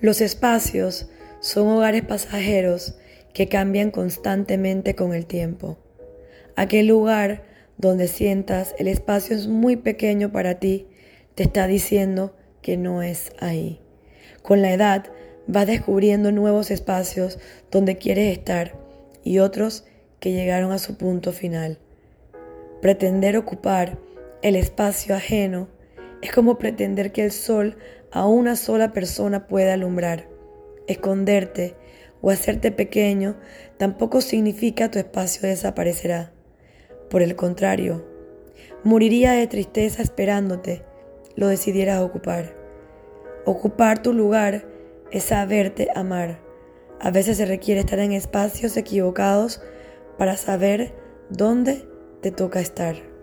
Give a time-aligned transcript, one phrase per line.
[0.00, 1.08] Los espacios
[1.40, 2.96] son hogares pasajeros
[3.32, 5.78] que cambian constantemente con el tiempo.
[6.56, 7.44] Aquel lugar
[7.76, 10.86] donde sientas el espacio es muy pequeño para ti,
[11.34, 13.80] te está diciendo que no es ahí.
[14.42, 15.06] Con la edad
[15.46, 17.38] vas descubriendo nuevos espacios
[17.70, 18.78] donde quieres estar
[19.24, 19.84] y otros
[20.20, 21.78] que llegaron a su punto final.
[22.80, 23.98] Pretender ocupar
[24.42, 25.68] el espacio ajeno
[26.24, 27.76] es como pretender que el sol
[28.10, 30.26] a una sola persona pueda alumbrar.
[30.86, 31.76] Esconderte
[32.22, 33.36] o hacerte pequeño
[33.76, 36.32] tampoco significa tu espacio desaparecerá.
[37.10, 38.06] Por el contrario,
[38.84, 40.82] moriría de tristeza esperándote
[41.36, 42.56] lo decidieras ocupar.
[43.44, 44.64] Ocupar tu lugar
[45.10, 46.40] es saberte amar.
[47.00, 49.60] A veces se requiere estar en espacios equivocados
[50.16, 50.94] para saber
[51.28, 51.86] dónde
[52.22, 53.13] te toca estar.